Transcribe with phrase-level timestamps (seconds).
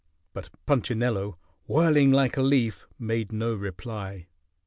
[0.33, 4.29] _]But Punchinello, whirling like a leaf, made no reply.